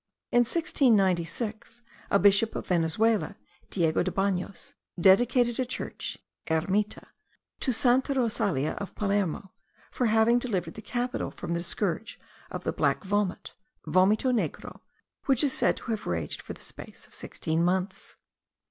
[0.31, 3.35] In 1696, a bishop of Venezuela,
[3.69, 6.17] Diego de Banos, dedicated a church
[6.49, 7.03] (ermita)
[7.59, 9.51] to Santa Rosalia of Palermo,
[9.91, 12.19] for having delivered the capital from the scourge
[12.49, 13.53] of the black vomit
[13.85, 14.79] (vomito negro),
[15.27, 18.15] which is said to have raged for the space of sixteen months.